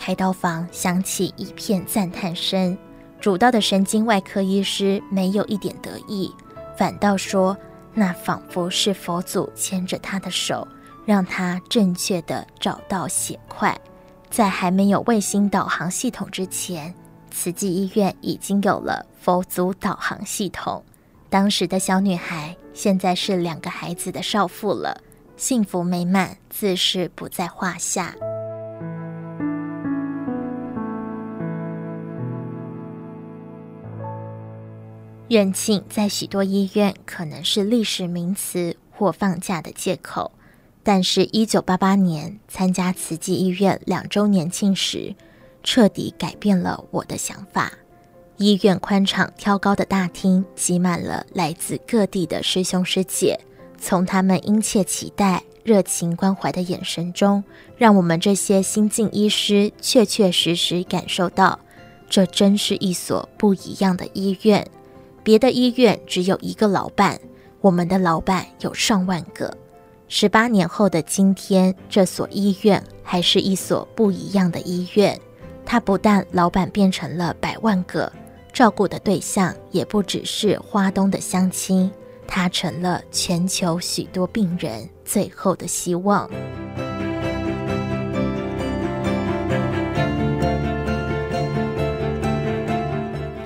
[0.00, 2.76] 开刀房响起一片赞叹声。
[3.20, 6.34] 主刀的神经外科医师没有一点得意，
[6.74, 7.54] 反倒说
[7.92, 10.66] ：“那仿佛是佛祖牵着他的手，
[11.04, 13.78] 让他正确地找到血块。”
[14.30, 16.94] 在还没有卫星导航系统之前，
[17.30, 20.82] 慈济医院已经有了佛祖导航系统。
[21.28, 24.98] 当时的小女孩现在是两个孩子的少妇了。
[25.36, 28.14] 幸福美满，自是不在话下。
[35.30, 40.32] 院庆在许多医院可能是历史名词或放假的借口，
[40.82, 45.14] 但是，一九八八年参加慈济医院两周年庆时，
[45.62, 47.72] 彻底改变了我的想法。
[48.38, 53.38] 医院宽敞挑高的大厅挤满了来自各地的师兄师姐。
[53.78, 57.44] 从他们殷切期待、热情关怀的眼神中，
[57.76, 61.60] 让我们这些新进医师确确实实感受到，
[62.08, 64.66] 这真是一所不一样的医院。
[65.30, 67.20] 别的医院只有一个老板，
[67.60, 69.56] 我们的老板有上万个。
[70.08, 75.16] 十八年后的今天，这所医院还是一所不一样的医院。
[75.64, 78.12] 它不但老板变成了百万个，
[78.52, 81.88] 照顾的对象也不只是花东的乡亲。
[82.26, 86.28] 他成了全球许多病人最后的希望。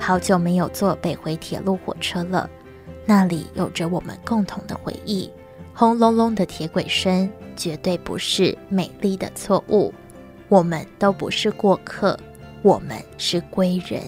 [0.05, 2.47] 好久没有坐北回铁路火车了，
[3.07, 5.27] 那里有着我们共同的回忆。
[5.73, 9.91] 轰隆隆的铁轨声绝对不是美丽的错误。
[10.47, 12.15] 我们都不是过客，
[12.61, 14.03] 我们是归人。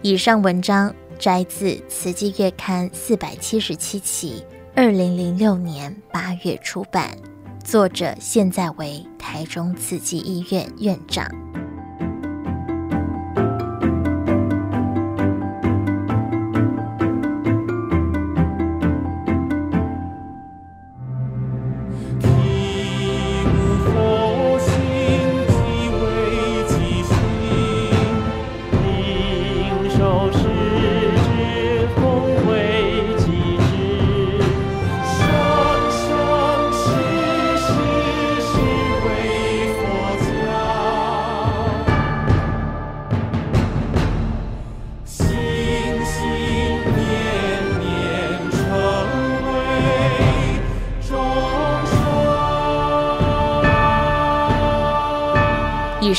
[0.00, 0.94] 以上文章。
[1.18, 4.42] 摘自《慈济月刊》四百七十七期，
[4.74, 7.14] 二零零六年八月出版。
[7.62, 11.28] 作者现在为台中慈济医院院长。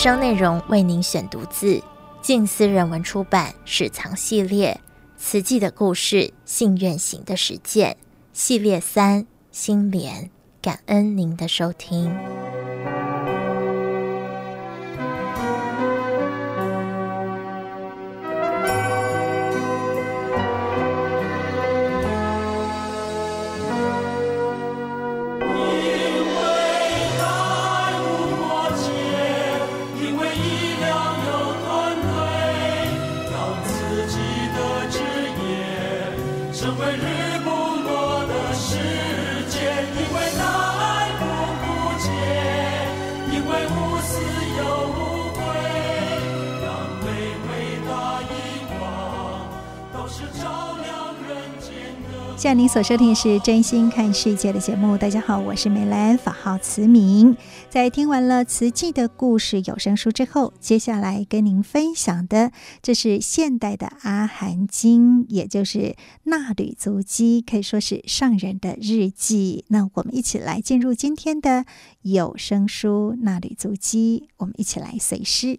[0.02, 1.80] 上内容为您选读自
[2.24, 4.82] 静思人文出版史藏系列
[5.22, 7.92] 《慈济的故事，信愿行的实践》
[8.34, 12.12] 系列三心莲，感恩您的收听。
[52.54, 54.98] 您所收听的是《真心看世界》的节目。
[54.98, 57.38] 大家好，我是美兰，法号慈明。
[57.70, 69.64] 在听完了慈济的故事有声书之后，接下来跟您分享的，这是现代的阿含经，也就是纳履足迹，可以说是上人的日记。
[69.70, 71.64] 那我们一起来进入今天的
[72.02, 75.58] 有声书《纳履足迹》，我们一起来随师。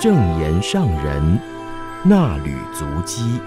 [0.00, 1.38] 正言上人
[2.06, 3.38] 衲履足迹。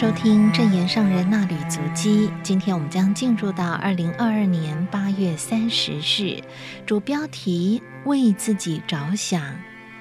[0.00, 2.30] 收听证言上人衲履足迹。
[2.42, 6.42] 今天我们将进入到二零二二年八月三十日，
[6.86, 9.54] 主标题为自己着想，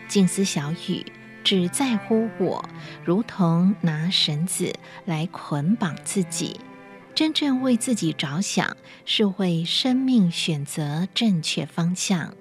[0.08, 1.06] 静思小语，
[1.43, 2.64] 只在乎我，
[3.04, 4.74] 如同拿绳子
[5.04, 6.62] 来捆绑自己。
[7.14, 12.34] 真正为自己着想，是为生命选择正确方向。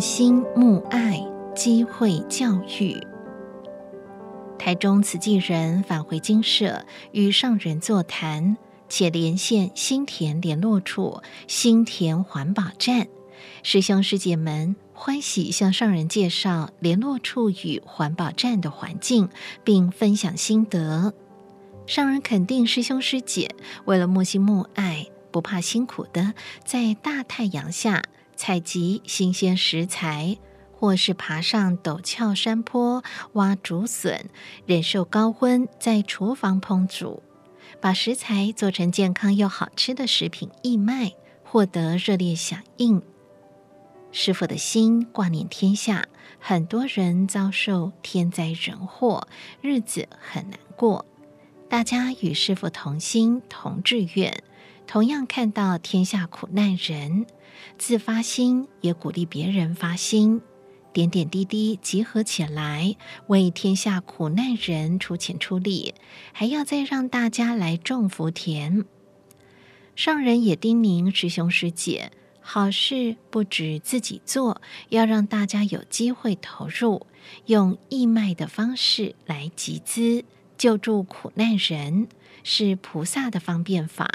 [0.00, 1.24] 心慕爱，
[1.54, 2.96] 机会教育。
[4.58, 8.56] 台中慈济人返回精舍，与上人座谈，
[8.88, 13.08] 且连线新田联络处新田环保站。
[13.62, 19.28] 师兄师姐们欢喜向上人介绍联络处与环保站的环境，
[19.64, 21.14] 并分享心得。
[21.86, 26.34] 上人肯定师兄师姐为了沐心沐爱，不怕辛苦的
[26.64, 28.02] 在大太阳下。
[28.38, 30.38] 采集新鲜食材，
[30.72, 34.26] 或是爬上陡峭山坡挖竹笋，
[34.64, 37.20] 忍受高温在厨房烹煮，
[37.80, 43.02] 把食材做成健康又好吃的食品义卖，获得热烈响应。
[44.12, 46.06] 师傅的心挂念天下，
[46.38, 49.26] 很多人遭受天灾人祸，
[49.60, 51.04] 日子很难过。
[51.68, 54.44] 大家与师傅同心同志愿，
[54.86, 57.26] 同样看到天下苦难人。
[57.78, 60.40] 自发心，也鼓励别人发心，
[60.92, 62.96] 点点滴滴集合起来，
[63.28, 65.94] 为天下苦难人出钱出力，
[66.32, 68.84] 还要再让大家来种福田。
[69.94, 77.06] 上人也叮咛师兄师姐，好事不止自己做，要让大家有机会投入，
[77.46, 80.24] 用义卖的方式来集资
[80.56, 82.08] 救助苦难人，
[82.44, 84.08] 是菩萨的方便法。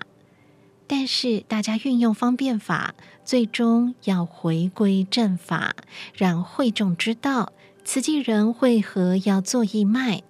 [0.88, 5.76] 但是大家运用方便法，最终要回归正法，
[6.14, 7.54] 让会众知道
[7.86, 10.22] 慈济人为何要做义卖，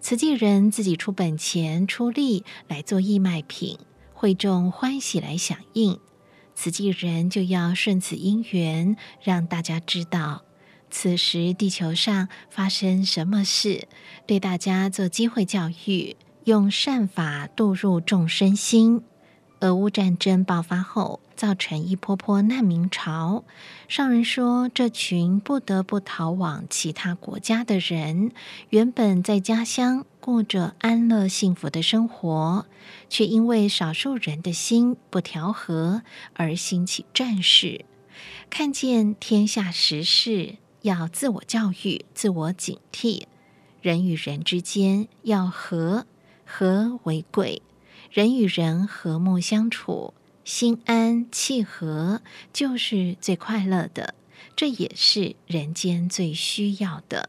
[0.00, 3.78] 慈济人自己出本钱出力来做义卖品，
[4.14, 5.98] 会众欢喜来响应，
[6.54, 10.42] 慈济人就要顺此因缘，让大家知道
[10.88, 13.88] 此时地球上发生什么事，
[14.24, 19.02] 对大家做机会教育，用善法度入众生心。
[19.60, 23.42] 俄乌战争爆发后，造成一波波难民潮。
[23.88, 28.32] 上人说，这群不得不逃往其他国家的人，
[28.68, 32.66] 原本在家乡过着安乐幸福的生活，
[33.08, 36.02] 却因为少数人的心不调和
[36.34, 37.86] 而兴起战事。
[38.50, 43.22] 看见天下时事，要自我教育、自我警惕。
[43.80, 46.06] 人与人之间要和，
[46.44, 47.62] 和为贵。
[48.16, 54.14] 人与人和睦相处，心安气和，就是最快乐的。
[54.56, 57.28] 这也是人间最需要的。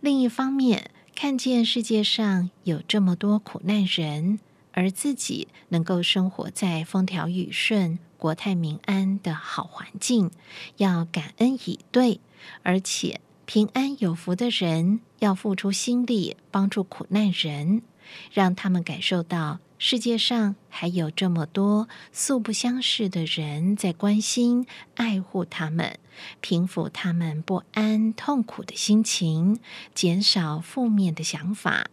[0.00, 4.38] 另一方面，看见世界上有这么多苦难人，
[4.72, 10.30] 而自己能够生活在风调雨顺、国泰民安的好环境，
[10.76, 12.20] 要感恩以对。
[12.62, 17.80] 而且平安有福的人，要付出心力帮助苦难人，
[18.30, 19.58] 让他们感受到。
[19.82, 25.98] 世界上还有这么多素不相识的人在关心、爱护他们，
[26.42, 29.58] 平抚他们不安、痛苦的心情，
[29.94, 31.86] 减少负面的想法。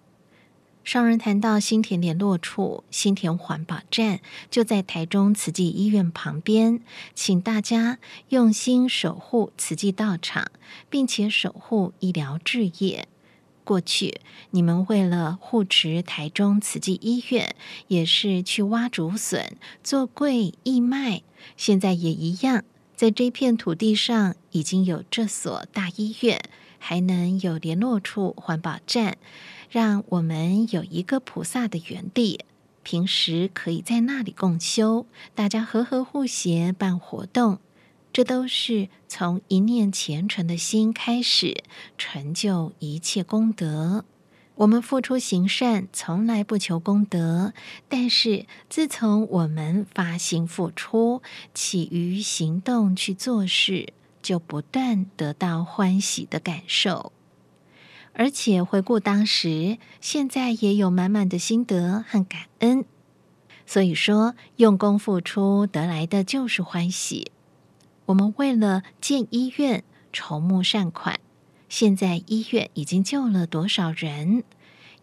[0.84, 4.20] 上人谈到新田联络处、新田环保站
[4.52, 6.82] 就在台中慈济医院旁边，
[7.16, 10.52] 请大家用心守护慈济道场，
[10.90, 13.08] 并且守护医疗置业。
[13.68, 17.54] 过去，你们为了护持台中慈济医院，
[17.90, 21.24] 也是去挖竹笋、做柜义卖。
[21.58, 22.64] 现在也一样，
[22.96, 26.42] 在这片土地上已经有这所大医院，
[26.80, 29.18] 还能有联络处、环保站，
[29.70, 32.46] 让我们有一个菩萨的园地，
[32.84, 35.06] 平时可以在那里共修，
[35.36, 37.60] 大家和和互协办活动。
[38.18, 41.64] 这都是从一念虔诚的心开始，
[42.00, 44.06] 成就一切功德。
[44.56, 47.54] 我们付出行善，从来不求功德，
[47.88, 51.22] 但是自从我们发心付出，
[51.54, 53.94] 起于行动去做事，
[54.24, 57.12] 就不断得到欢喜的感受。
[58.14, 62.84] 而且回顾当时，现在也有满满的心得和感恩。
[63.68, 67.32] 所以说，用功付出得来的就是欢喜。
[68.08, 69.84] 我们为了建医院
[70.14, 71.20] 筹募善款，
[71.68, 74.44] 现在医院已经救了多少人？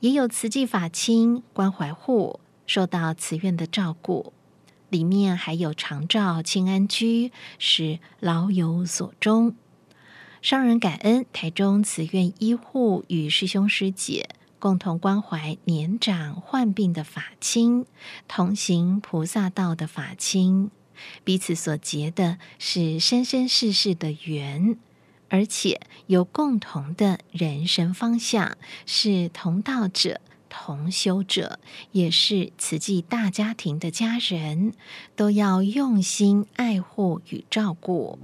[0.01, 4.33] 也有慈济法亲关怀户受到慈院的照顾，
[4.89, 9.55] 里面还有长照清安居，是老有所终。
[10.41, 17.85] 商人感恩台中慈院医护与师兄师姐共同关怀年长患病的法亲，
[18.29, 20.71] 同行菩萨道的法亲，
[21.25, 24.77] 彼此所结的是生生世世的缘，
[25.29, 30.21] 而且有共同的人生方向，是同道者。
[30.57, 31.59] 同修者
[31.91, 34.73] 也是慈济大家庭的家人，
[35.17, 38.17] 都要用心爱护与照顾。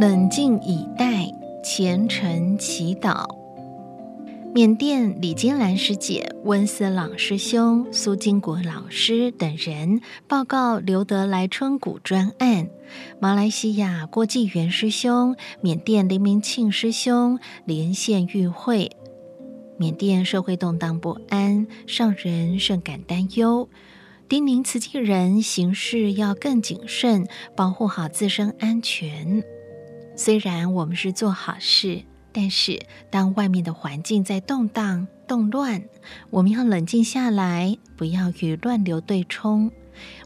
[0.00, 1.32] 冷静以待，
[1.62, 3.37] 虔诚祈祷。
[4.58, 12.68] 缅甸李金兰师姐、温思朗师兄、苏金国老师等人报告刘德来春谷专案，
[13.20, 18.90] 马来西亚郭继元师兄、缅甸林明庆师兄连线与会。
[19.76, 23.68] 缅甸社会动荡不安，上人甚感担忧，
[24.28, 29.44] 叮咛慈济人行事要更谨慎，保护好自身安全。
[30.16, 32.02] 虽然我们是做好事。
[32.40, 35.82] 但是，当外面的环境在动荡、动乱，
[36.30, 39.72] 我们要冷静下来，不要与乱流对冲。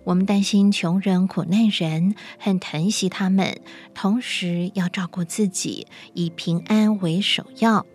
[0.04, 3.58] 我们担心穷人、苦难人，很疼惜他们，
[3.94, 7.86] 同时要照顾自己，以平安为首要。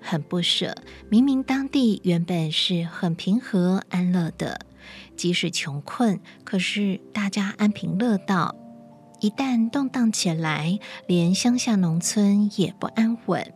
[0.00, 0.72] 很不舍，
[1.08, 4.60] 明明当地原本是很平和安乐的，
[5.16, 8.54] 即使穷困，可是大家安贫乐道。
[9.24, 13.54] 一旦动荡起来，连乡下农村也不安稳。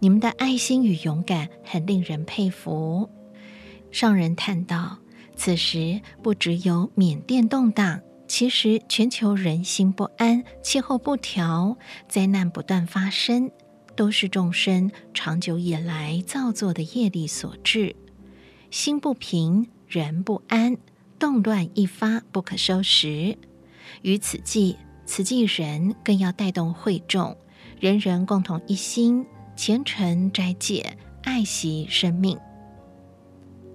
[0.00, 3.08] 你们的爱心与勇敢很令人佩服。
[3.92, 4.98] 上人叹道
[5.36, 11.78] ：“此时不只有缅甸动荡，其实全球人心不安，气候不调，
[12.08, 13.52] 灾难不断发生，
[13.94, 17.94] 都是众生长久以来造作的业力所致。
[18.72, 20.76] 心不平，人不安，
[21.16, 23.38] 动乱一发不可收拾。”
[24.02, 24.76] 于此际，
[25.06, 27.36] 此际人更要带动会众，
[27.78, 29.26] 人人共同一心，
[29.56, 32.38] 虔诚斋戒，爱惜生命。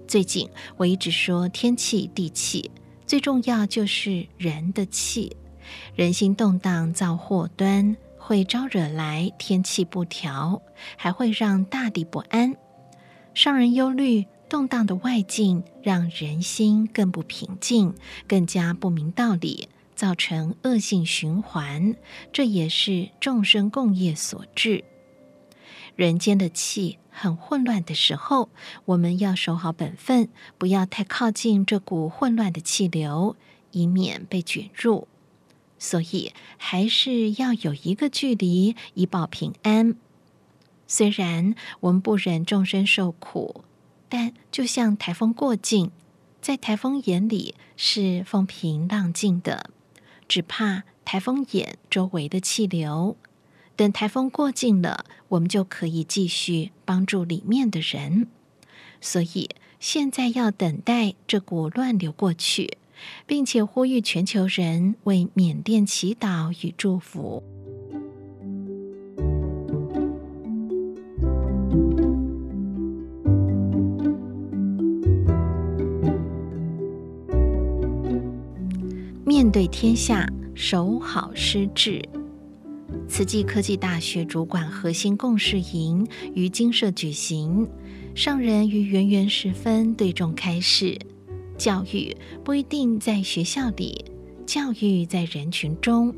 [0.08, 2.70] 最近我一直说天气地气，
[3.06, 5.36] 最重要就是人的气。
[5.96, 10.62] 人心动荡造祸端，会招惹来天气不调，
[10.96, 12.54] 还会让大地不安。
[13.34, 17.94] 上人忧虑动荡的外境，让人心更不平静，
[18.28, 19.68] 更加不明道理。
[19.96, 21.96] 造成恶性循环，
[22.32, 24.84] 这也是众生共业所致。
[25.96, 28.50] 人间的气很混乱的时候，
[28.84, 30.28] 我们要守好本分，
[30.58, 33.34] 不要太靠近这股混乱的气流，
[33.72, 35.08] 以免被卷入。
[35.78, 39.96] 所以，还是要有一个距离，以保平安。
[40.86, 43.64] 虽然我们不忍众生受苦，
[44.08, 45.90] 但就像台风过境，
[46.40, 49.70] 在台风眼里是风平浪静的。
[50.28, 53.16] 只怕台风眼周围的气流，
[53.76, 58.26] 等台风过境了，我们就可以继续帮助里面的人。
[59.00, 62.78] 所以现在要等待这股乱流过去，
[63.26, 67.42] 并且呼吁全球人为缅甸祈祷与祝福。
[79.46, 82.02] 面对天下，守好师志。
[83.08, 87.64] 慈济科技大学主管核心共事营于金舍举行，
[88.12, 90.98] 上人于圆圆时分对众开示：
[91.56, 94.04] 教育不一定在学校里，
[94.44, 96.12] 教育在人群中。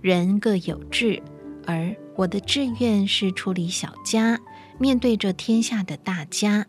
[0.00, 1.22] 人各有志，
[1.66, 4.40] 而我的志愿是处理小家，
[4.78, 6.66] 面对着天下的大家。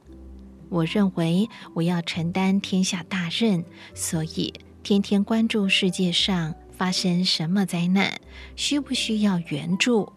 [0.67, 3.63] 我认为我要承担天下大任，
[3.93, 4.53] 所以。
[4.81, 8.19] 天天关注世界上发生什么灾难，
[8.55, 10.11] 需不需要援助？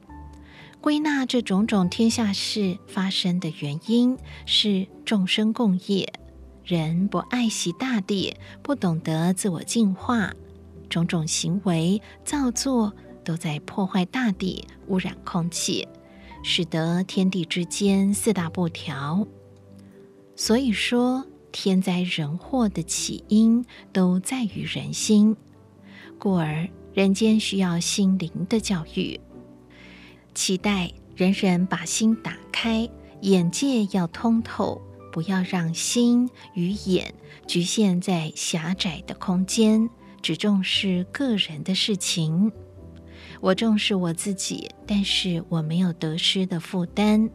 [0.81, 6.11] 归纳这种种天下事发生的原因是众生共业，
[6.65, 10.33] 人不爱惜大地，不懂得自我净化，
[10.89, 12.93] 种种行为造作
[13.25, 15.87] 都在破坏大地，污染空气，
[16.43, 19.27] 使得天地之间四大不调。
[20.35, 21.27] 所以说。
[21.53, 25.37] 天灾人祸的起因都在于人心，
[26.19, 29.21] 故而人间需要心灵的教育，
[30.35, 32.89] 期待人人把心打开，
[33.21, 34.81] 眼界要通透，
[35.13, 37.15] 不要让心与眼
[37.47, 39.89] 局限在狭窄的空间，
[40.23, 42.51] 只重视个人的事情。
[43.41, 47.29] 我重视我自己，但是我没有得失的负担，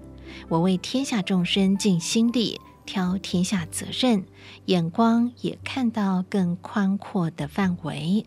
[0.50, 2.60] 我为天下众生尽心力。
[2.88, 4.26] 挑天下责任，
[4.66, 8.26] 眼光也看到更宽阔的范围。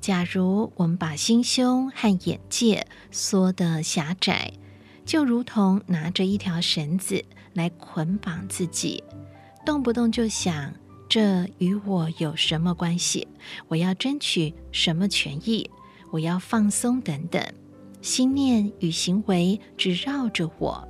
[0.00, 4.52] 假如我们把心胸和眼界缩得狭窄，
[5.04, 9.04] 就如同拿着一条绳子来捆绑自己，
[9.66, 10.72] 动不动就想
[11.08, 13.28] 这与我有什么关系？
[13.68, 15.68] 我要争取什么权益？
[16.10, 17.42] 我要放松等等，
[18.00, 20.88] 心念与行为只绕着我。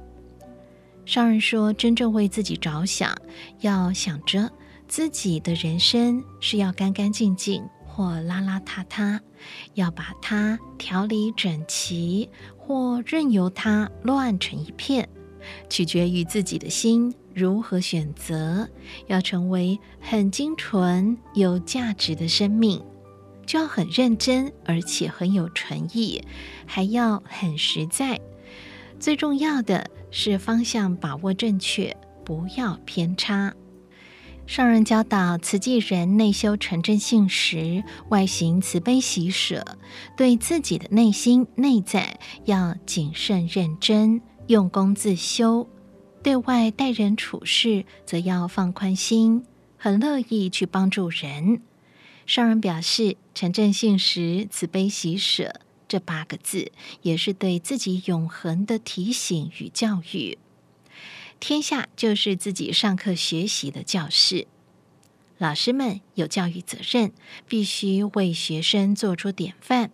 [1.05, 3.17] 商人说，真正为自己着想，
[3.61, 4.51] 要想着
[4.89, 7.63] 自己的人生是要干干净净。
[7.95, 9.21] 或邋邋遢遢，
[9.75, 15.07] 要把它调理整齐，或任由它乱成一片，
[15.69, 18.67] 取决于自己的心如何选择。
[19.09, 22.83] 要成为很精纯、有价值的生命，
[23.45, 26.25] 就要很认真，而且很有诚意，
[26.65, 28.19] 还要很实在。
[28.99, 33.53] 最重要的是方向把握正确，不要偏差。
[34.47, 39.79] 上人教导慈济人内修纯正性时，外行慈悲喜舍，
[40.17, 45.67] 对自己的内心内在要谨慎认真，用功自修；
[46.23, 49.45] 对外待人处事，则要放宽心，
[49.79, 51.63] 很乐意去帮助人。
[52.27, 55.61] 上人表示，纯正性时、慈悲喜舍
[55.93, 56.73] 这八个字，
[57.03, 60.39] 也是对自己永恒的提醒与教育。
[61.39, 64.47] 天下就是自己上课学习的教室，
[65.37, 67.13] 老师们有教育责任，
[67.47, 69.91] 必须为学生做出典范。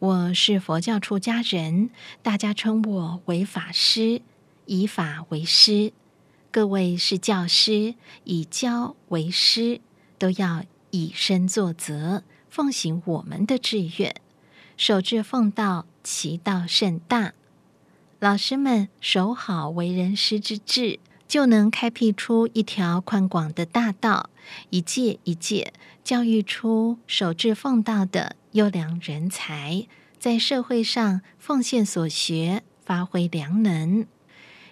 [0.00, 1.88] 我是佛教出家人，
[2.22, 4.20] 大家称我为法师，
[4.66, 5.94] 以法为师。
[6.50, 7.94] 各位是教师，
[8.24, 9.80] 以教为师，
[10.18, 14.14] 都要以身作则，奉行我们的志愿，
[14.76, 17.32] 守志奉道，其道甚大。
[18.18, 24.30] 老师们守好为人师之志，就能开辟出一条宽广的大道，
[24.70, 25.72] 一届一届
[26.04, 29.86] 教育出守志奉道的优良人才，
[30.18, 34.06] 在社会上奉献所学，发挥良能。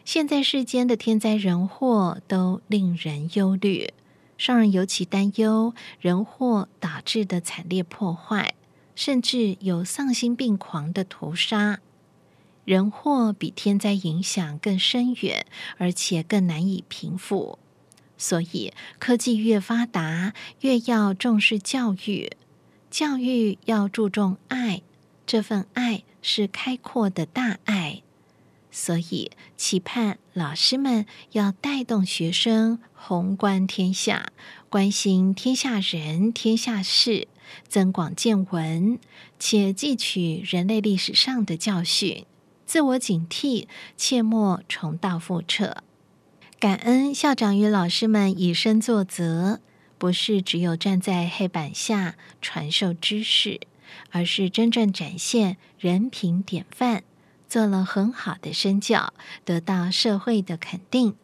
[0.05, 3.91] 现在世间的天灾人祸都令人忧虑，
[4.37, 8.55] 上人尤其担忧人祸导致的惨烈破坏，
[8.95, 11.81] 甚至有丧心病狂的屠杀。
[12.65, 15.45] 人祸比天灾影响更深远，
[15.77, 17.59] 而且更难以平复。
[18.17, 22.33] 所以，科技越发达，越要重视教育。
[22.91, 24.83] 教育要注重爱，
[25.27, 28.03] 这份爱是开阔的大爱。
[28.71, 34.33] 所以，期盼老师们要带动学生宏观天下，
[34.69, 37.29] 关心天下人、天下事，
[37.69, 38.99] 增广见闻，
[39.39, 42.27] 且汲取人类历史上的教训。
[42.67, 43.67] 自我警惕，
[43.97, 45.83] 切莫重蹈覆辙。
[46.59, 49.61] 感恩校长与老师们以身作则，
[49.99, 53.61] 不是只有站在黑板下传授知识，
[54.11, 57.05] 而是真正展现人品典范，
[57.49, 59.13] 做了很好的身教，
[59.45, 61.15] 得到社会的肯定。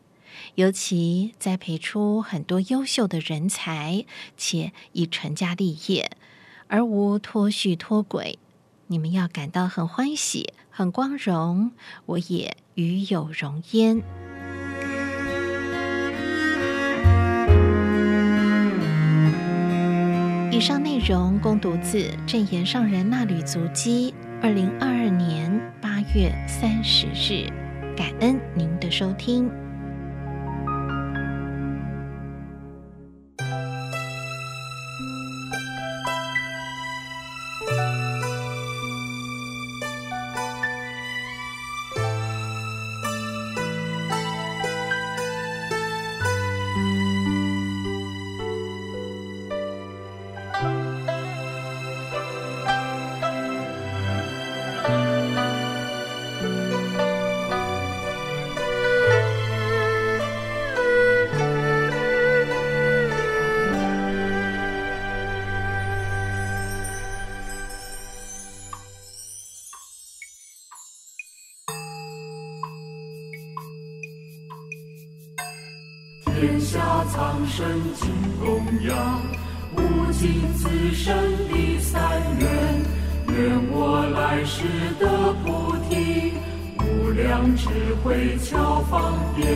[0.54, 4.04] 尤其栽培出很多优秀的人才，
[4.36, 6.10] 且已成家立业，
[6.68, 8.38] 而无脱序脱轨。
[8.88, 10.52] 你们要感到很欢喜。
[10.72, 11.72] 很光荣，
[12.06, 14.00] 我也与有荣焉。
[20.50, 27.46] 以上内容供读自证言上人那旅足迹，二零二二年八月三十日。
[27.94, 29.50] 感恩您的收听。
[77.46, 78.10] 生尽
[78.40, 79.20] 供养，
[79.76, 81.14] 无尽此生
[81.48, 82.00] 离散
[82.38, 82.48] 缘。
[83.28, 84.64] 愿我来世
[84.98, 86.34] 得菩提，
[86.78, 87.68] 无量智
[88.02, 89.46] 慧巧方便，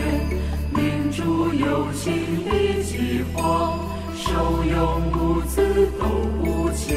[0.73, 2.13] 命住有情
[2.45, 3.79] 力济荒，
[4.15, 5.61] 受用无子
[5.99, 6.05] 都
[6.41, 6.95] 不欠，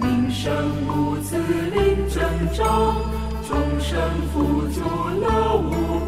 [0.00, 0.50] 命生
[0.88, 2.22] 无子令增
[2.54, 2.96] 长，
[3.46, 4.00] 众生
[4.32, 4.80] 福足
[5.20, 5.99] 乐无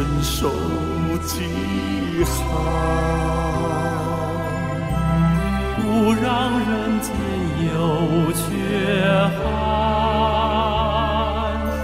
[0.00, 0.48] 终身受
[1.26, 1.44] 饥
[2.24, 2.32] 寒。
[5.76, 6.68] 不让人
[7.02, 7.12] 间
[7.74, 7.76] 有
[8.32, 8.40] 缺
[9.36, 9.44] 憾，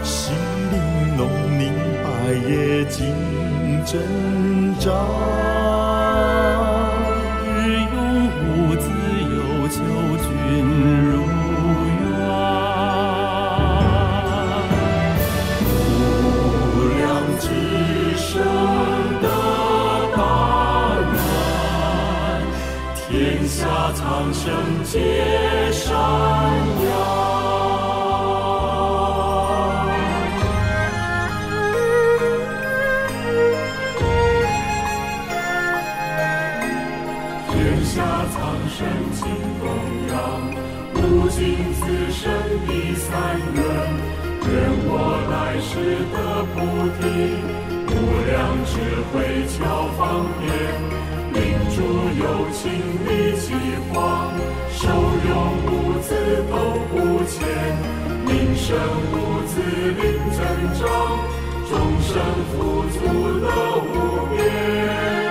[0.02, 0.34] 心
[0.72, 0.74] 灵
[1.16, 1.60] 农民
[2.02, 2.06] 百
[2.48, 2.50] 业
[2.86, 2.96] 尽
[3.84, 3.92] 挣
[4.80, 4.90] 扎，
[24.16, 24.50] 苍生
[24.84, 26.88] 皆善良，
[37.50, 37.54] 天
[37.84, 37.92] 下
[38.32, 38.40] 苍
[38.70, 39.20] 生尽
[39.60, 39.68] 供
[40.08, 40.16] 养，
[40.94, 40.96] 无
[41.28, 41.36] 尽
[41.74, 42.24] 此生
[42.66, 43.12] 的三
[43.52, 43.60] 愿，
[44.48, 44.50] 愿
[44.88, 44.90] 我
[45.30, 45.68] 来世
[46.10, 46.16] 得
[46.54, 46.56] 菩
[47.02, 47.04] 提，
[47.92, 47.94] 无
[48.24, 48.72] 量智
[49.12, 49.14] 慧
[49.58, 49.60] 巧
[49.98, 50.00] 方
[50.40, 51.04] 便。
[51.76, 52.72] 诸有情
[53.04, 53.52] 力济
[53.92, 54.32] 荒，
[54.70, 54.88] 受
[55.28, 55.68] 用物
[56.00, 56.08] 资
[56.48, 56.54] 都
[56.88, 57.36] 不欠，
[58.24, 58.64] 民生
[59.12, 59.14] 物
[59.46, 60.02] 资领
[60.32, 60.38] 增
[60.72, 60.82] 长，
[61.68, 61.70] 众
[62.00, 62.08] 生
[62.50, 62.56] 富
[62.88, 62.96] 足
[63.42, 63.44] 乐
[63.92, 63.94] 无
[64.34, 65.25] 边。